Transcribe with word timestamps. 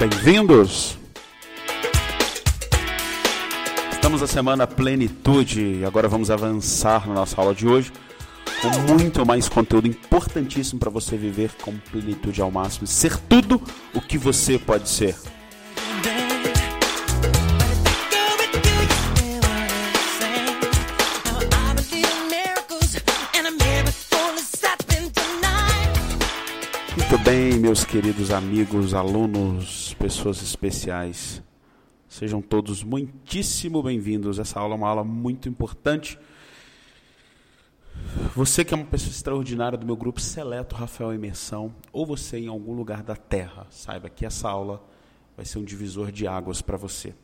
Bem-vindos! 0.00 0.96
Estamos 3.92 4.22
na 4.22 4.26
semana 4.26 4.66
Plenitude 4.66 5.60
e 5.60 5.84
agora 5.84 6.08
vamos 6.08 6.30
avançar 6.30 7.06
na 7.06 7.12
nossa 7.12 7.38
aula 7.38 7.54
de 7.54 7.68
hoje 7.68 7.92
com 8.62 8.94
muito 8.94 9.26
mais 9.26 9.46
conteúdo 9.46 9.88
importantíssimo 9.88 10.80
para 10.80 10.88
você 10.88 11.18
viver 11.18 11.50
com 11.60 11.76
plenitude 11.76 12.40
ao 12.40 12.50
máximo, 12.50 12.86
ser 12.86 13.14
tudo 13.28 13.60
o 13.94 14.00
que 14.00 14.16
você 14.16 14.58
pode 14.58 14.88
ser. 14.88 15.14
Bem, 27.30 27.60
meus 27.60 27.84
queridos 27.84 28.32
amigos, 28.32 28.92
alunos, 28.92 29.94
pessoas 29.94 30.42
especiais. 30.42 31.40
Sejam 32.08 32.42
todos 32.42 32.82
muitíssimo 32.82 33.80
bem-vindos. 33.84 34.40
Essa 34.40 34.58
aula 34.58 34.74
é 34.74 34.76
uma 34.76 34.88
aula 34.88 35.04
muito 35.04 35.48
importante. 35.48 36.18
Você 38.34 38.64
que 38.64 38.74
é 38.74 38.76
uma 38.76 38.84
pessoa 38.84 39.12
extraordinária 39.12 39.78
do 39.78 39.86
meu 39.86 39.96
grupo 39.96 40.20
seleto 40.20 40.74
Rafael 40.74 41.14
Imersão, 41.14 41.72
ou 41.92 42.04
você 42.04 42.36
em 42.36 42.48
algum 42.48 42.74
lugar 42.74 43.04
da 43.04 43.14
Terra, 43.14 43.64
saiba 43.70 44.10
que 44.10 44.26
essa 44.26 44.48
aula 44.48 44.82
vai 45.36 45.46
ser 45.46 45.60
um 45.60 45.64
divisor 45.64 46.10
de 46.10 46.26
águas 46.26 46.60
para 46.60 46.76
você. 46.76 47.14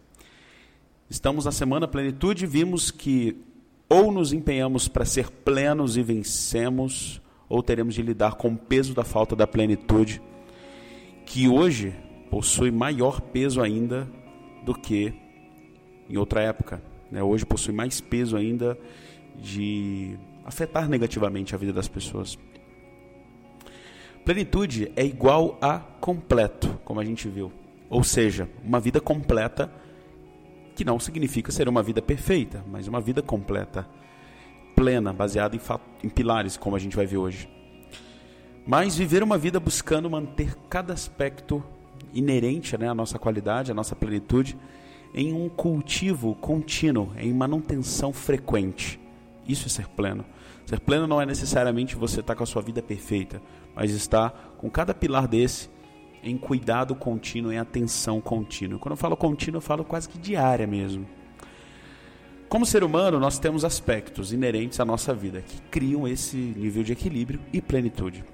Estamos 1.10 1.46
na 1.46 1.52
semana 1.52 1.88
plenitude 1.88 2.46
vimos 2.46 2.92
que 2.92 3.42
ou 3.88 4.12
nos 4.12 4.32
empenhamos 4.32 4.86
para 4.86 5.04
ser 5.04 5.28
plenos 5.30 5.96
e 5.96 6.02
vencemos, 6.04 7.20
ou 7.48 7.62
teremos 7.62 7.94
de 7.94 8.02
lidar 8.02 8.34
com 8.34 8.48
o 8.48 8.56
peso 8.56 8.94
da 8.94 9.04
falta 9.04 9.36
da 9.36 9.46
plenitude, 9.46 10.20
que 11.24 11.48
hoje 11.48 11.94
possui 12.30 12.70
maior 12.70 13.20
peso 13.20 13.60
ainda 13.60 14.08
do 14.64 14.74
que 14.74 15.14
em 16.08 16.16
outra 16.16 16.42
época. 16.42 16.82
Né? 17.10 17.22
Hoje 17.22 17.46
possui 17.46 17.72
mais 17.72 18.00
peso 18.00 18.36
ainda 18.36 18.78
de 19.36 20.18
afetar 20.44 20.88
negativamente 20.88 21.54
a 21.54 21.58
vida 21.58 21.72
das 21.72 21.88
pessoas. 21.88 22.38
Plenitude 24.24 24.90
é 24.96 25.04
igual 25.04 25.56
a 25.60 25.78
completo, 25.78 26.80
como 26.84 26.98
a 26.98 27.04
gente 27.04 27.28
viu. 27.28 27.52
Ou 27.88 28.02
seja, 28.02 28.48
uma 28.64 28.80
vida 28.80 29.00
completa 29.00 29.70
que 30.74 30.84
não 30.84 30.98
significa 30.98 31.52
ser 31.52 31.68
uma 31.68 31.82
vida 31.82 32.02
perfeita, 32.02 32.64
mas 32.68 32.88
uma 32.88 33.00
vida 33.00 33.22
completa 33.22 33.88
plena, 34.76 35.12
baseada 35.12 35.56
em, 35.56 35.60
em 36.04 36.08
pilares, 36.08 36.56
como 36.56 36.76
a 36.76 36.78
gente 36.78 36.94
vai 36.94 37.06
ver 37.06 37.16
hoje. 37.16 37.48
Mas 38.66 38.96
viver 38.96 39.22
uma 39.22 39.38
vida 39.38 39.58
buscando 39.58 40.10
manter 40.10 40.54
cada 40.68 40.92
aspecto 40.92 41.64
inerente 42.12 42.76
né, 42.76 42.88
à 42.88 42.94
nossa 42.94 43.18
qualidade, 43.18 43.72
à 43.72 43.74
nossa 43.74 43.96
plenitude, 43.96 44.56
em 45.14 45.32
um 45.32 45.48
cultivo 45.48 46.34
contínuo, 46.34 47.12
em 47.16 47.32
manutenção 47.32 48.12
frequente. 48.12 49.00
Isso 49.48 49.66
é 49.66 49.70
ser 49.70 49.88
pleno. 49.88 50.24
Ser 50.66 50.80
pleno 50.80 51.06
não 51.06 51.22
é 51.22 51.24
necessariamente 51.26 51.96
você 51.96 52.20
estar 52.20 52.34
com 52.34 52.42
a 52.42 52.46
sua 52.46 52.60
vida 52.60 52.82
perfeita, 52.82 53.40
mas 53.74 53.92
estar 53.92 54.54
com 54.58 54.68
cada 54.68 54.92
pilar 54.92 55.26
desse 55.26 55.70
em 56.22 56.36
cuidado 56.36 56.94
contínuo, 56.94 57.52
em 57.52 57.58
atenção 57.58 58.20
contínua. 58.20 58.78
Quando 58.78 58.92
eu 58.92 58.96
falo 58.96 59.16
contínuo, 59.16 59.58
eu 59.58 59.62
falo 59.62 59.84
quase 59.84 60.08
que 60.08 60.18
diária 60.18 60.66
mesmo. 60.66 61.06
Como 62.48 62.64
ser 62.64 62.84
humano, 62.84 63.18
nós 63.18 63.40
temos 63.40 63.64
aspectos 63.64 64.32
inerentes 64.32 64.78
à 64.78 64.84
nossa 64.84 65.12
vida 65.12 65.42
que 65.42 65.60
criam 65.62 66.06
esse 66.06 66.36
nível 66.36 66.84
de 66.84 66.92
equilíbrio 66.92 67.40
e 67.52 67.60
plenitude. 67.60 68.24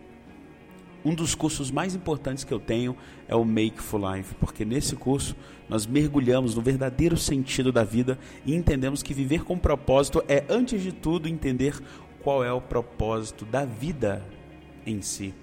Um 1.03 1.15
dos 1.15 1.35
cursos 1.35 1.71
mais 1.71 1.95
importantes 1.95 2.45
que 2.45 2.53
eu 2.53 2.61
tenho 2.61 2.95
é 3.27 3.35
o 3.35 3.45
Make 3.45 3.81
for 3.81 3.99
Life, 4.15 4.35
porque 4.35 4.67
nesse 4.67 4.95
curso 4.97 5.35
nós 5.67 5.87
mergulhamos 5.87 6.55
no 6.55 6.61
verdadeiro 6.61 7.17
sentido 7.17 7.73
da 7.73 7.85
vida 7.85 8.19
e 8.45 8.55
entendemos 8.55 9.03
que 9.03 9.15
viver 9.15 9.45
com 9.45 9.59
propósito 9.59 10.23
é, 10.29 10.45
antes 10.49 10.83
de 10.83 10.93
tudo, 10.93 11.27
entender 11.27 11.81
qual 12.23 12.45
é 12.45 12.53
o 12.53 12.61
propósito 12.61 13.47
da 13.47 13.65
vida 13.65 14.23
em 14.85 15.01
si. 15.01 15.35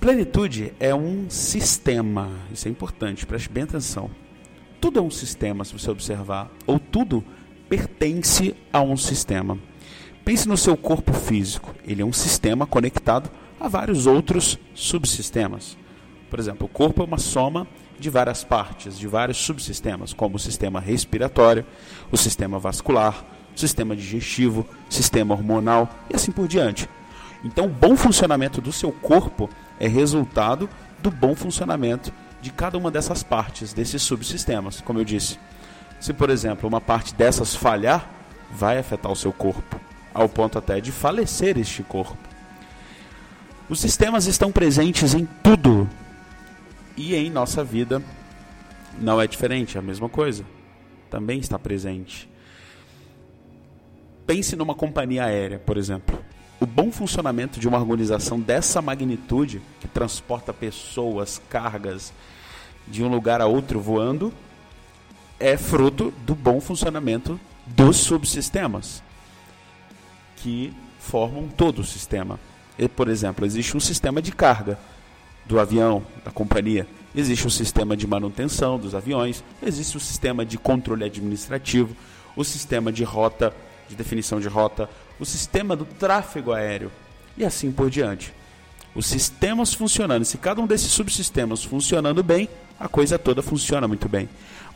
Plenitude 0.00 0.72
é 0.78 0.94
um 0.94 1.28
sistema, 1.28 2.30
isso 2.52 2.68
é 2.68 2.70
importante, 2.70 3.26
preste 3.26 3.48
bem 3.48 3.64
atenção 3.64 4.23
tudo 4.84 4.98
é 4.98 5.02
um 5.02 5.10
sistema, 5.10 5.64
se 5.64 5.72
você 5.72 5.90
observar, 5.90 6.50
ou 6.66 6.78
tudo 6.78 7.24
pertence 7.70 8.54
a 8.70 8.82
um 8.82 8.98
sistema. 8.98 9.58
Pense 10.26 10.46
no 10.46 10.58
seu 10.58 10.76
corpo 10.76 11.14
físico, 11.14 11.74
ele 11.86 12.02
é 12.02 12.04
um 12.04 12.12
sistema 12.12 12.66
conectado 12.66 13.30
a 13.58 13.66
vários 13.66 14.06
outros 14.06 14.58
subsistemas. 14.74 15.78
Por 16.28 16.38
exemplo, 16.38 16.66
o 16.66 16.68
corpo 16.68 17.00
é 17.00 17.06
uma 17.06 17.16
soma 17.16 17.66
de 17.98 18.10
várias 18.10 18.44
partes, 18.44 18.98
de 18.98 19.08
vários 19.08 19.38
subsistemas, 19.38 20.12
como 20.12 20.36
o 20.36 20.38
sistema 20.38 20.80
respiratório, 20.80 21.64
o 22.12 22.16
sistema 22.18 22.58
vascular, 22.58 23.24
o 23.56 23.58
sistema 23.58 23.96
digestivo, 23.96 24.66
sistema 24.90 25.34
hormonal 25.34 25.88
e 26.10 26.14
assim 26.14 26.30
por 26.30 26.46
diante. 26.46 26.90
Então, 27.42 27.64
o 27.64 27.70
bom 27.70 27.96
funcionamento 27.96 28.60
do 28.60 28.70
seu 28.70 28.92
corpo 28.92 29.48
é 29.80 29.88
resultado 29.88 30.68
do 31.02 31.10
bom 31.10 31.34
funcionamento 31.34 32.12
de 32.44 32.52
cada 32.52 32.76
uma 32.76 32.90
dessas 32.90 33.22
partes, 33.22 33.72
desses 33.72 34.02
subsistemas, 34.02 34.82
como 34.82 34.98
eu 34.98 35.04
disse. 35.04 35.38
Se, 35.98 36.12
por 36.12 36.28
exemplo, 36.28 36.68
uma 36.68 36.80
parte 36.80 37.14
dessas 37.14 37.56
falhar, 37.56 38.06
vai 38.50 38.76
afetar 38.76 39.10
o 39.10 39.16
seu 39.16 39.32
corpo, 39.32 39.80
ao 40.12 40.28
ponto 40.28 40.58
até 40.58 40.78
de 40.78 40.92
falecer 40.92 41.56
este 41.56 41.82
corpo. 41.82 42.18
Os 43.66 43.80
sistemas 43.80 44.26
estão 44.26 44.52
presentes 44.52 45.14
em 45.14 45.26
tudo 45.42 45.88
e 46.98 47.14
em 47.14 47.30
nossa 47.30 47.64
vida 47.64 48.02
não 49.00 49.18
é 49.18 49.26
diferente, 49.26 49.78
é 49.78 49.80
a 49.80 49.82
mesma 49.82 50.10
coisa. 50.10 50.44
Também 51.08 51.38
está 51.38 51.58
presente. 51.58 52.28
Pense 54.26 54.54
numa 54.54 54.74
companhia 54.74 55.24
aérea, 55.24 55.58
por 55.58 55.78
exemplo. 55.78 56.22
O 56.60 56.66
bom 56.66 56.92
funcionamento 56.92 57.58
de 57.58 57.66
uma 57.66 57.78
organização 57.78 58.38
dessa 58.38 58.82
magnitude, 58.82 59.62
que 59.80 59.88
transporta 59.88 60.52
pessoas, 60.52 61.40
cargas 61.48 62.12
de 62.86 63.02
um 63.02 63.08
lugar 63.08 63.40
a 63.40 63.46
outro 63.46 63.80
voando, 63.80 64.32
é 65.38 65.56
fruto 65.56 66.12
do 66.24 66.34
bom 66.34 66.60
funcionamento 66.60 67.38
dos 67.66 67.96
subsistemas 67.96 69.02
que 70.36 70.72
formam 70.98 71.48
todo 71.48 71.80
o 71.80 71.84
sistema. 71.84 72.38
E, 72.78 72.88
por 72.88 73.08
exemplo, 73.08 73.44
existe 73.44 73.76
um 73.76 73.80
sistema 73.80 74.20
de 74.20 74.32
carga 74.32 74.78
do 75.46 75.60
avião, 75.60 76.02
da 76.24 76.30
companhia, 76.30 76.86
existe 77.14 77.46
um 77.46 77.50
sistema 77.50 77.96
de 77.96 78.06
manutenção 78.06 78.78
dos 78.78 78.94
aviões, 78.94 79.44
existe 79.62 79.96
um 79.96 80.00
sistema 80.00 80.44
de 80.44 80.58
controle 80.58 81.04
administrativo, 81.04 81.94
o 82.34 82.44
sistema 82.44 82.90
de 82.90 83.04
rota, 83.04 83.54
de 83.88 83.94
definição 83.94 84.40
de 84.40 84.48
rota, 84.48 84.88
o 85.20 85.24
sistema 85.24 85.76
do 85.76 85.84
tráfego 85.84 86.52
aéreo 86.52 86.90
e 87.36 87.44
assim 87.44 87.70
por 87.70 87.90
diante. 87.90 88.32
Os 88.94 89.06
sistemas 89.06 89.74
funcionando, 89.74 90.24
se 90.24 90.38
cada 90.38 90.60
um 90.60 90.66
desses 90.66 90.92
subsistemas 90.92 91.64
funcionando 91.64 92.22
bem, 92.22 92.48
a 92.78 92.88
coisa 92.88 93.18
toda 93.18 93.42
funciona 93.42 93.88
muito 93.88 94.08
bem. 94.08 94.28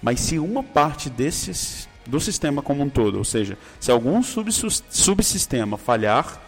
Mas 0.03 0.21
se 0.21 0.39
uma 0.39 0.63
parte 0.63 1.09
desses 1.09 1.89
do 2.07 2.19
sistema 2.19 2.63
como 2.63 2.83
um 2.83 2.89
todo, 2.89 3.19
ou 3.19 3.25
seja, 3.25 3.59
se 3.79 3.91
algum 3.91 4.23
subsistema 4.23 5.77
falhar, 5.77 6.41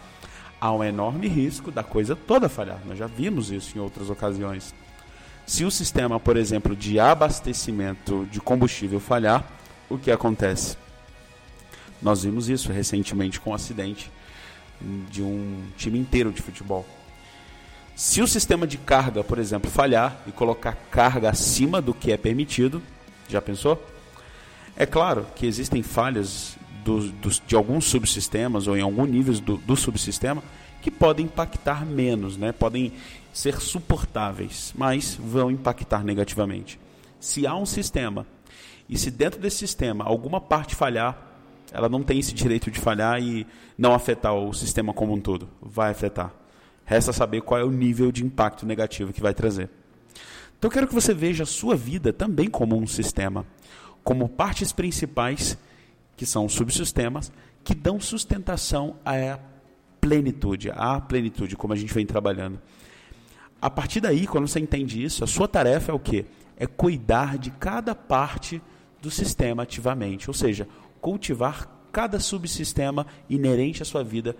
há 0.59 0.71
um 0.73 0.83
enorme 0.83 1.27
risco 1.27 1.71
da 1.71 1.83
coisa 1.83 2.15
toda 2.15 2.49
falhar. 2.49 2.79
Nós 2.85 2.97
já 2.97 3.07
vimos 3.07 3.51
isso 3.51 3.77
em 3.77 3.81
outras 3.81 4.09
ocasiões. 4.09 4.73
Se 5.45 5.63
o 5.63 5.71
sistema, 5.71 6.19
por 6.19 6.35
exemplo, 6.35 6.75
de 6.75 6.99
abastecimento 6.99 8.27
de 8.31 8.39
combustível 8.39 8.99
falhar, 8.99 9.45
o 9.89 9.97
que 9.97 10.11
acontece? 10.11 10.77
Nós 12.01 12.23
vimos 12.23 12.49
isso 12.49 12.71
recentemente 12.71 13.39
com 13.39 13.51
um 13.51 13.53
acidente 13.53 14.11
de 15.09 15.21
um 15.21 15.63
time 15.77 15.99
inteiro 15.99 16.31
de 16.31 16.41
futebol. 16.41 16.85
Se 17.95 18.21
o 18.21 18.27
sistema 18.27 18.65
de 18.65 18.77
carga, 18.77 19.23
por 19.23 19.37
exemplo, 19.37 19.69
falhar 19.69 20.21
e 20.25 20.31
colocar 20.31 20.75
carga 20.89 21.29
acima 21.29 21.81
do 21.81 21.93
que 21.93 22.11
é 22.11 22.17
permitido, 22.17 22.81
já 23.29 23.41
pensou? 23.41 23.81
É 24.75 24.85
claro 24.85 25.27
que 25.35 25.45
existem 25.45 25.83
falhas 25.83 26.57
do, 26.83 27.11
do, 27.11 27.29
de 27.29 27.55
alguns 27.55 27.85
subsistemas 27.85 28.67
ou 28.67 28.75
em 28.75 28.81
algum 28.81 29.05
nível 29.05 29.33
do, 29.39 29.57
do 29.57 29.75
subsistema 29.75 30.43
que 30.81 30.89
podem 30.89 31.25
impactar 31.25 31.85
menos, 31.85 32.37
né? 32.37 32.51
podem 32.51 32.91
ser 33.31 33.61
suportáveis, 33.61 34.73
mas 34.75 35.15
vão 35.15 35.51
impactar 35.51 36.03
negativamente. 36.03 36.79
Se 37.19 37.45
há 37.45 37.55
um 37.55 37.65
sistema 37.65 38.25
e 38.89 38.97
se 38.97 39.11
dentro 39.11 39.39
desse 39.39 39.57
sistema 39.57 40.03
alguma 40.03 40.41
parte 40.41 40.75
falhar, 40.75 41.27
ela 41.71 41.87
não 41.87 42.03
tem 42.03 42.19
esse 42.19 42.33
direito 42.33 42.69
de 42.71 42.79
falhar 42.79 43.21
e 43.21 43.45
não 43.77 43.93
afetar 43.93 44.33
o 44.33 44.53
sistema 44.53 44.93
como 44.93 45.13
um 45.13 45.21
todo. 45.21 45.47
Vai 45.61 45.91
afetar. 45.91 46.33
Resta 46.85 47.13
saber 47.13 47.41
qual 47.41 47.59
é 47.59 47.63
o 47.63 47.71
nível 47.71 48.11
de 48.11 48.25
impacto 48.25 48.65
negativo 48.65 49.13
que 49.13 49.21
vai 49.21 49.33
trazer. 49.33 49.69
Então 50.57 50.69
eu 50.69 50.73
quero 50.73 50.87
que 50.87 50.93
você 50.93 51.13
veja 51.13 51.43
a 51.43 51.47
sua 51.47 51.75
vida 51.75 52.13
também 52.13 52.49
como 52.49 52.77
um 52.77 52.85
sistema, 52.85 53.45
como 54.03 54.29
partes 54.29 54.71
principais, 54.71 55.57
que 56.15 56.25
são 56.25 56.47
subsistemas, 56.47 57.31
que 57.63 57.73
dão 57.73 57.99
sustentação 57.99 58.95
à 59.03 59.39
plenitude, 59.99 60.71
à 60.71 60.99
plenitude, 60.99 61.55
como 61.55 61.73
a 61.73 61.75
gente 61.75 61.93
vem 61.93 62.05
trabalhando. 62.05 62.59
a 63.61 63.69
partir 63.69 64.01
daí, 64.01 64.25
quando 64.25 64.47
você 64.47 64.59
entende 64.59 65.03
isso, 65.03 65.23
a 65.23 65.27
sua 65.27 65.47
tarefa 65.47 65.91
é 65.91 65.95
o 65.95 65.99
quê? 65.99 66.25
É 66.57 66.65
cuidar 66.65 67.37
de 67.37 67.51
cada 67.51 67.93
parte 67.93 68.61
do 69.01 69.11
sistema 69.11 69.63
ativamente, 69.63 70.29
ou 70.29 70.33
seja, 70.33 70.67
cultivar 70.99 71.67
cada 71.91 72.19
subsistema 72.19 73.05
inerente 73.29 73.81
à 73.81 73.85
sua 73.85 74.03
vida 74.03 74.35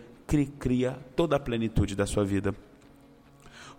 cria 0.59 0.97
toda 1.15 1.35
a 1.35 1.39
plenitude 1.39 1.95
da 1.95 2.05
sua 2.05 2.23
vida. 2.23 2.53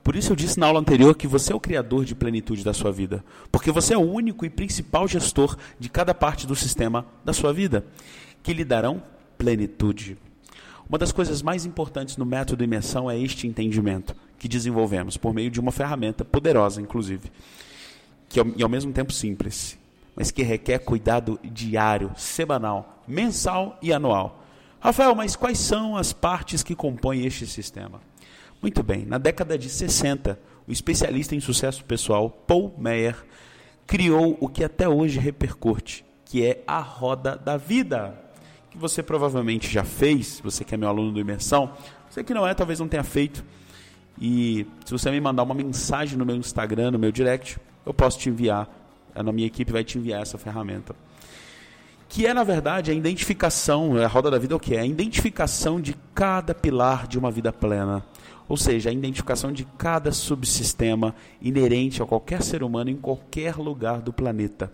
Por 0.03 0.17
isso 0.17 0.33
eu 0.33 0.37
disse 0.37 0.59
na 0.59 0.67
aula 0.67 0.81
anterior 0.81 1.15
que 1.15 1.29
você 1.29 1.53
é 1.53 1.57
o 1.57 1.61
criador 1.61 2.05
de 2.05 2.15
plenitude 2.15 2.65
da 2.65 2.75
sua 2.75 2.91
vida, 2.91 3.25
porque 3.53 3.71
você 3.71 3.95
é 3.95 3.97
o 3.97 4.01
único 4.01 4.45
e 4.45 4.51
principal 4.51 5.07
gestor 5.07 5.57
de 5.79 5.89
cada 5.89 6.13
parte 6.13 6.47
do 6.47 6.57
sistema 6.57 7.07
da 7.25 7.33
sua 7.33 7.53
vida, 7.53 7.85
que 8.43 8.53
lhe 8.53 8.65
darão 8.65 9.03
plenitude. 9.39 10.19
Uma 10.89 10.99
das 10.99 11.13
coisas 11.13 11.41
mais 11.41 11.65
importantes 11.65 12.17
no 12.17 12.27
método 12.27 12.65
imersão 12.65 13.11
é 13.11 13.19
este 13.19 13.47
entendimento 13.47 14.15
que 14.39 14.49
desenvolvemos 14.49 15.17
por 15.17 15.33
meio 15.33 15.51
de 15.51 15.61
uma 15.61 15.71
ferramenta 15.71 16.25
poderosa, 16.25 16.81
inclusive, 16.83 17.31
que 18.29 18.41
é, 18.41 18.45
e 18.57 18.63
ao 18.63 18.69
mesmo 18.69 18.93
tempo 18.93 19.13
simples, 19.13 19.79
mas 20.17 20.33
que 20.33 20.43
requer 20.43 20.81
cuidado 20.81 21.39
diário, 21.45 22.11
semanal, 22.17 23.03
mensal 23.07 23.79
e 23.81 23.93
anual. 23.93 24.42
Rafael, 24.83 25.15
mas 25.15 25.37
quais 25.37 25.59
são 25.59 25.97
as 25.97 26.13
partes 26.13 26.61
que 26.61 26.75
compõem 26.75 27.25
este 27.25 27.47
sistema? 27.47 28.01
Muito 28.61 28.83
bem, 28.83 29.07
na 29.07 29.17
década 29.17 29.57
de 29.57 29.69
60, 29.69 30.37
o 30.67 30.73
especialista 30.73 31.37
em 31.37 31.41
sucesso 31.41 31.85
pessoal 31.85 32.29
Paul 32.29 32.75
Meyer 32.77 33.15
criou 33.87 34.37
o 34.41 34.49
que 34.49 34.65
até 34.65 34.89
hoje 34.89 35.21
repercute, 35.21 36.05
que 36.25 36.45
é 36.45 36.65
a 36.67 36.81
roda 36.81 37.37
da 37.37 37.57
vida, 37.57 38.21
que 38.73 38.77
você 38.77 39.05
provavelmente 39.05 39.71
já 39.71 39.85
fez, 39.85 40.41
você 40.43 40.65
que 40.65 40.75
é 40.75 40.77
meu 40.77 40.89
aluno 40.89 41.13
do 41.13 41.21
imersão, 41.21 41.71
você 42.11 42.25
que 42.25 42.35
não 42.35 42.45
é, 42.45 42.53
talvez 42.53 42.81
não 42.81 42.89
tenha 42.89 43.05
feito. 43.05 43.45
E 44.21 44.67
se 44.85 44.91
você 44.91 45.13
me 45.13 45.21
mandar 45.21 45.45
uma 45.45 45.55
mensagem 45.55 46.19
no 46.19 46.27
meu 46.27 46.35
Instagram, 46.35 46.91
no 46.91 46.99
meu 46.99 47.13
direct, 47.13 47.57
eu 47.87 47.95
posso 47.95 48.19
te 48.19 48.29
enviar, 48.29 48.69
a 49.15 49.23
minha 49.23 49.47
equipe 49.47 49.71
vai 49.71 49.85
te 49.85 49.97
enviar 49.97 50.23
essa 50.23 50.37
ferramenta. 50.39 50.93
Que 52.13 52.27
é, 52.27 52.35
na 52.35 52.45
verdade, 52.45 52.91
a 52.91 52.95
identificação, 52.95 53.97
a 53.97 54.07
roda 54.07 54.31
da 54.31 54.39
vida 54.39 54.53
é 54.53 54.57
o 54.57 54.61
que? 54.61 54.77
É 54.77 54.81
a 54.81 54.87
identificação 54.87 55.81
de 55.81 55.97
cada 56.15 56.55
pilar 56.55 57.07
de 57.07 57.19
uma 57.19 57.31
vida 57.31 57.51
plena 57.51 58.05
ou 58.53 58.57
seja, 58.59 58.91
a 58.91 58.93
identificação 58.93 59.51
de 59.51 59.65
cada 59.79 60.13
subsistema 60.13 61.15
inerente 61.41 62.03
a 62.03 62.07
qualquer 62.07 62.43
ser 62.43 62.63
humano 62.63 62.91
em 62.91 62.97
qualquer 62.99 63.57
lugar 63.57 64.03
do 64.03 64.13
planeta. 64.13 64.71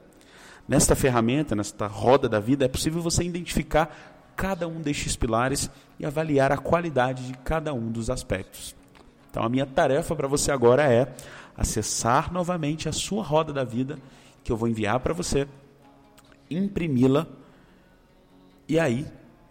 Nesta 0.66 0.96
ferramenta, 0.96 1.54
nesta 1.54 1.86
roda 1.86 2.28
da 2.28 2.40
vida, 2.40 2.64
é 2.64 2.68
possível 2.68 3.00
você 3.00 3.22
identificar 3.22 4.34
cada 4.34 4.66
um 4.66 4.80
destes 4.80 5.14
pilares 5.14 5.70
e 5.96 6.04
avaliar 6.04 6.50
a 6.50 6.56
qualidade 6.56 7.28
de 7.28 7.34
cada 7.38 7.72
um 7.72 7.88
dos 7.88 8.10
aspectos. 8.10 8.74
Então, 9.30 9.44
a 9.44 9.48
minha 9.48 9.64
tarefa 9.64 10.16
para 10.16 10.26
você 10.26 10.50
agora 10.50 10.92
é 10.92 11.14
acessar 11.56 12.32
novamente 12.32 12.88
a 12.88 12.92
sua 12.92 13.22
roda 13.22 13.52
da 13.52 13.62
vida, 13.62 13.96
que 14.42 14.50
eu 14.50 14.56
vou 14.56 14.68
enviar 14.68 14.98
para 14.98 15.14
você, 15.14 15.46
imprimi-la 16.50 17.26
e 18.68 18.78
aí 18.78 19.06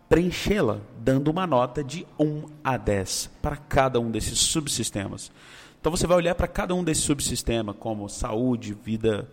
preenchê-la, 0.08 0.80
dando 1.00 1.30
uma 1.30 1.46
nota 1.46 1.84
de 1.84 2.06
1 2.20 2.46
a 2.64 2.78
10 2.78 3.30
para 3.42 3.58
cada 3.58 4.00
um 4.00 4.10
desses 4.10 4.40
subsistemas. 4.40 5.32
Então 5.80 5.92
você 5.92 6.08
vai 6.08 6.18
olhar 6.18 6.36
para 6.36 6.48
cada 6.48 6.74
um 6.74 6.84
desses 6.84 7.04
subsistemas, 7.04 7.76
como 7.78 8.08
saúde, 8.08 8.74
vida 8.74 9.30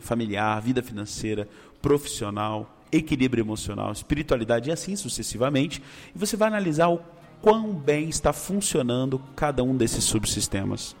familiar, 0.00 0.60
vida 0.60 0.82
financeira, 0.82 1.48
profissional, 1.80 2.76
equilíbrio 2.90 3.42
emocional, 3.42 3.92
espiritualidade 3.92 4.68
e 4.68 4.72
assim 4.72 4.96
sucessivamente, 4.96 5.82
e 6.14 6.18
você 6.18 6.36
vai 6.36 6.48
analisar 6.48 6.88
o 6.88 7.00
quão 7.40 7.72
bem 7.72 8.08
está 8.08 8.32
funcionando 8.32 9.22
cada 9.36 9.62
um 9.62 9.76
desses 9.76 10.04
subsistemas. 10.04 10.96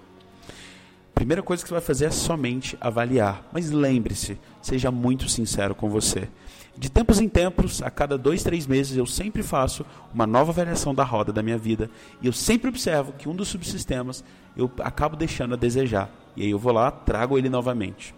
Primeira 1.16 1.42
coisa 1.42 1.62
que 1.62 1.68
você 1.70 1.74
vai 1.74 1.82
fazer 1.82 2.04
é 2.04 2.10
somente 2.10 2.76
avaliar, 2.78 3.48
mas 3.50 3.70
lembre-se, 3.70 4.38
seja 4.60 4.90
muito 4.90 5.30
sincero 5.30 5.74
com 5.74 5.88
você. 5.88 6.28
De 6.76 6.90
tempos 6.90 7.22
em 7.22 7.26
tempos, 7.26 7.80
a 7.80 7.90
cada 7.90 8.18
dois, 8.18 8.42
três 8.42 8.66
meses, 8.66 8.98
eu 8.98 9.06
sempre 9.06 9.42
faço 9.42 9.84
uma 10.12 10.26
nova 10.26 10.52
avaliação 10.52 10.94
da 10.94 11.02
roda 11.02 11.32
da 11.32 11.42
minha 11.42 11.56
vida 11.56 11.90
e 12.20 12.26
eu 12.26 12.34
sempre 12.34 12.68
observo 12.68 13.14
que 13.14 13.30
um 13.30 13.34
dos 13.34 13.48
subsistemas 13.48 14.22
eu 14.54 14.70
acabo 14.80 15.16
deixando 15.16 15.54
a 15.54 15.56
desejar. 15.56 16.10
E 16.36 16.42
aí 16.42 16.50
eu 16.50 16.58
vou 16.58 16.70
lá, 16.70 16.90
trago 16.90 17.38
ele 17.38 17.48
novamente. 17.48 18.14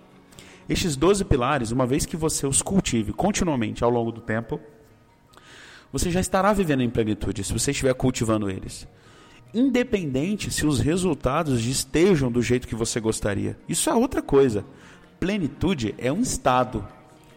Estes 0.69 0.97
12 0.97 1.25
pilares, 1.25 1.71
uma 1.71 1.87
vez 1.87 2.05
que 2.05 2.17
você 2.17 2.49
os 2.49 2.63
cultive 2.63 3.13
continuamente 3.13 3.85
ao 3.85 3.91
longo 3.91 4.11
do 4.11 4.21
tempo, 4.21 4.61
você 5.93 6.11
já 6.11 6.19
estará 6.19 6.53
vivendo 6.53 6.83
em 6.83 6.91
plenitude 6.91 7.45
se 7.45 7.53
você 7.53 7.71
estiver 7.71 7.95
cultivando 7.95 8.51
eles. 8.51 8.89
Independente 9.53 10.51
se 10.51 10.67
os 10.67 10.79
resultados 10.79 11.65
estejam 11.65 12.31
do 12.31 12.43
jeito 12.43 12.69
que 12.69 12.75
você 12.75 13.01
gostaria. 13.01 13.59
Isso 13.69 13.89
é 13.89 13.95
outra 13.95 14.21
coisa. 14.21 14.65
Plenitude 15.19 15.95
é 15.99 16.13
um 16.13 16.21
estado, 16.21 16.87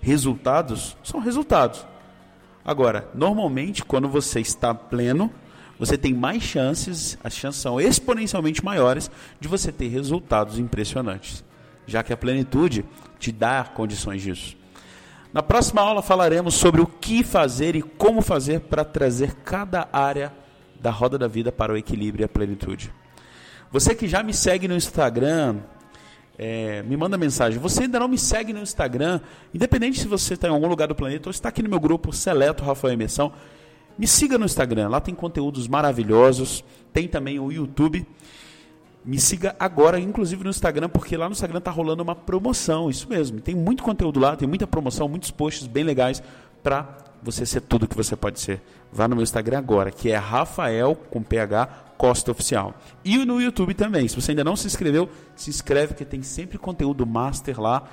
Resultados 0.02 0.98
são 1.04 1.20
resultados. 1.20 1.86
Agora, 2.66 3.08
normalmente, 3.14 3.86
quando 3.86 4.10
você 4.10 4.40
está 4.40 4.74
pleno, 4.74 5.32
você 5.78 5.96
tem 5.96 6.12
mais 6.12 6.42
chances, 6.42 7.18
as 7.24 7.34
chances 7.34 7.62
são 7.62 7.80
exponencialmente 7.80 8.66
maiores 8.66 9.12
de 9.40 9.48
você 9.48 9.72
ter 9.72 9.90
resultados 9.90 10.58
impressionantes, 10.58 11.44
já 11.86 12.02
que 12.02 12.12
a 12.12 12.18
plenitude 12.18 12.84
te 13.20 13.32
dá 13.32 13.64
condições 13.64 14.24
disso. 14.24 14.58
Na 15.32 15.44
próxima 15.44 15.82
aula 15.82 16.02
falaremos 16.02 16.56
sobre 16.56 16.82
o 16.82 16.88
que 16.88 17.24
fazer 17.24 17.76
e 17.76 17.82
como 17.82 18.22
fazer 18.22 18.62
para 18.62 18.84
trazer 18.84 19.36
cada 19.46 19.88
área 19.94 20.34
da 20.82 20.90
roda 20.90 21.18
da 21.18 21.28
vida 21.28 21.52
para 21.52 21.74
o 21.74 21.78
equilíbrio 21.78 22.24
e 22.24 22.26
a 22.26 22.30
plenitude. 22.30 22.92
Você 23.72 23.94
que 23.96 24.08
já 24.08 24.24
me 24.24 24.34
segue 24.34 24.68
no 24.68 24.76
Instagram, 24.76 25.58
é, 26.38 26.82
me 26.84 26.98
manda 26.98 27.18
mensagem. 27.18 27.60
Você 27.60 27.84
ainda 27.84 28.00
não 28.00 28.08
me 28.08 28.18
segue 28.18 28.52
no 28.52 28.62
Instagram, 28.62 29.22
independente 29.54 30.00
se 30.00 30.08
você 30.08 30.34
está 30.34 30.48
em 30.48 30.52
algum 30.52 30.68
lugar 30.68 30.88
do 30.88 30.96
planeta 30.96 31.30
ou 31.30 31.32
está 31.32 31.50
aqui 31.50 31.62
no 31.62 31.70
meu 31.70 31.80
grupo 31.80 32.12
Seleto 32.12 32.64
Rafael 32.64 32.94
Emersão, 32.94 33.32
me 33.98 34.08
siga 34.08 34.38
no 34.38 34.46
Instagram. 34.46 34.90
Lá 34.90 35.00
tem 35.00 35.14
conteúdos 35.14 35.68
maravilhosos. 35.68 36.64
Tem 36.92 37.08
também 37.08 37.40
o 37.40 37.52
YouTube. 37.52 38.06
Me 39.06 39.20
siga 39.20 39.56
agora, 39.60 40.00
inclusive 40.00 40.44
no 40.44 40.50
Instagram, 40.50 40.90
porque 40.90 41.16
lá 41.16 41.28
no 41.28 41.34
Instagram 41.34 41.60
está 41.60 41.72
rolando 41.72 42.02
uma 42.02 42.16
promoção. 42.16 42.90
Isso 42.90 43.08
mesmo. 43.08 43.40
Tem 43.40 43.56
muito 43.56 43.84
conteúdo 43.84 44.20
lá, 44.20 44.36
tem 44.36 44.48
muita 44.48 44.66
promoção, 44.66 45.08
muitos 45.08 45.32
posts 45.32 45.68
bem 45.68 45.84
legais 45.84 46.22
para 46.64 47.11
você 47.22 47.46
ser 47.46 47.62
tudo 47.62 47.88
que 47.88 47.96
você 47.96 48.16
pode 48.16 48.40
ser. 48.40 48.62
Vá 48.92 49.08
no 49.08 49.16
meu 49.16 49.24
Instagram 49.24 49.60
agora, 49.60 49.92
que 49.92 50.12
é 50.12 50.18
Rafael 50.18 50.96
com 50.96 51.22
PH 51.22 51.68
Costa 51.98 52.32
Oficial. 52.32 52.74
E 53.06 53.18
no 53.26 53.42
YouTube 53.42 53.74
também. 53.74 54.08
Se 54.08 54.16
você 54.16 54.32
ainda 54.32 54.44
não 54.44 54.56
se 54.56 54.68
inscreveu, 54.68 55.10
se 55.36 55.50
inscreve 55.50 55.94
que 55.94 56.04
tem 56.04 56.24
sempre 56.24 56.58
conteúdo 56.58 57.06
master 57.06 57.60
lá 57.62 57.84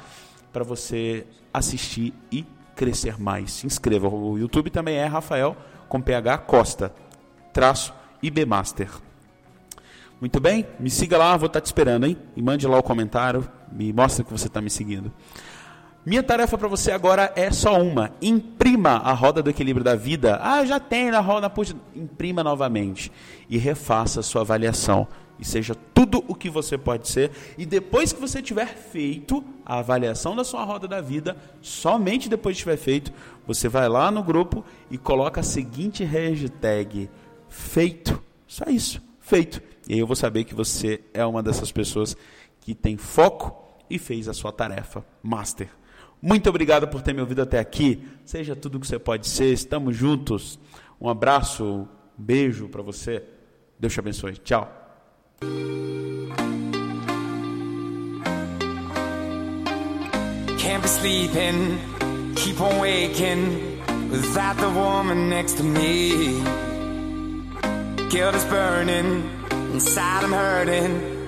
para 0.53 0.65
você 0.65 1.27
assistir 1.53 2.15
e 2.33 2.45
crescer 2.75 3.21
mais. 3.21 3.53
Se 3.53 3.67
inscreva. 3.67 4.09
O 4.09 4.39
YouTube 4.39 4.71
também 4.71 4.97
é 4.97 5.05
Rafael 5.05 5.57
com 5.89 6.01
PH 6.01 6.39
Costa, 6.39 6.93
traço 7.53 7.93
IB 8.23 8.45
Master. 8.45 8.91
Muito 10.21 10.41
bem? 10.41 10.67
Me 10.81 10.91
siga 10.91 11.17
lá, 11.17 11.37
vou 11.37 11.47
estar 11.47 11.61
te 11.61 11.67
esperando, 11.67 12.07
hein? 12.07 12.17
E 12.35 12.43
mande 12.43 12.67
lá 12.67 12.79
o 12.79 12.83
comentário, 12.83 13.49
me 13.71 13.93
mostra 13.93 14.25
que 14.25 14.33
você 14.33 14.49
está 14.49 14.61
me 14.61 14.71
seguindo. 14.71 15.13
Minha 16.09 16.23
tarefa 16.23 16.57
para 16.57 16.69
você 16.69 16.91
agora 16.91 17.31
é 17.37 17.51
só 17.51 17.79
uma: 17.79 18.11
imprima 18.23 18.93
a 18.93 19.13
roda 19.13 19.43
do 19.43 19.51
equilíbrio 19.51 19.85
da 19.85 19.95
vida. 19.95 20.41
Ah, 20.43 20.65
já 20.65 20.81
tem 20.81 21.11
na 21.11 21.21
roda, 21.21 21.51
puxa, 21.51 21.77
imprima 21.95 22.43
novamente 22.43 23.13
e 23.47 23.59
refaça 23.59 24.21
a 24.21 24.23
sua 24.23 24.41
avaliação. 24.41 25.07
E 25.39 25.45
seja 25.45 25.75
tudo 25.93 26.25
o 26.27 26.35
que 26.35 26.49
você 26.49 26.79
pode 26.79 27.09
ser. 27.09 27.31
E 27.59 27.67
depois 27.67 28.11
que 28.11 28.19
você 28.19 28.41
tiver 28.41 28.69
feito 28.69 29.45
a 29.67 29.81
avaliação 29.81 30.35
da 30.35 30.45
sua 30.45 30.65
roda 30.65 30.89
da 30.89 31.03
vida, 31.03 31.37
somente 31.61 32.27
depois 32.27 32.57
de 32.57 32.63
tiver 32.63 32.79
feito, 32.79 33.13
você 33.47 33.69
vai 33.69 33.87
lá 33.87 34.11
no 34.11 34.23
grupo 34.23 34.65
e 34.91 34.97
coloca 34.97 35.43
a 35.43 35.45
seguinte 35.45 36.05
hashtag: 36.05 37.11
feito. 37.51 38.19
Só 38.47 38.65
isso, 38.71 39.03
feito. 39.21 39.61
E 39.87 39.93
aí 39.93 39.99
eu 39.99 40.07
vou 40.07 40.17
saber 40.17 40.45
que 40.45 40.55
você 40.55 41.03
é 41.13 41.27
uma 41.27 41.43
dessas 41.43 41.71
pessoas 41.71 42.17
que 42.63 42.75
tem 42.75 42.97
foco 42.97 43.63
e 43.91 43.99
fez 43.99 44.27
a 44.27 44.33
sua 44.33 44.51
tarefa. 44.51 45.05
Master. 45.23 45.78
Muito 46.21 46.49
obrigado 46.49 46.89
por 46.89 47.03
ter 47.03 47.13
me 47.13 47.21
ouvido 47.21 47.43
até 47.43 47.59
aqui. 47.59 48.07
Seja 48.25 48.57
tudo 48.57 48.77
o 48.77 48.81
que 48.81 48.87
você 48.87 48.99
pode 48.99 49.27
ser. 49.27 49.53
Estamos 49.53 49.97
juntos. 49.97 50.59
Um 51.01 51.09
abraço, 51.09 51.65
um 51.65 51.87
beijo 52.17 52.69
para 52.69 52.83
você. 52.83 53.23
Deus 53.79 53.93
te 53.93 54.01
abençoe. 54.01 54.33
Tchau. 54.39 54.69
Can't 60.59 60.83
be 60.83 60.89
sleeping, 60.89 61.79
keep 62.35 62.61
on 62.61 62.79
waking 62.81 63.81
without 64.11 64.57
the 64.59 64.69
woman 64.69 65.31
next 65.31 65.57
to 65.59 65.63
me. 65.63 66.43
Guilt 68.11 68.35
is 68.35 68.45
burning, 68.47 69.31
inside 69.73 70.25
I'm 70.25 70.33
hurting. 70.33 71.28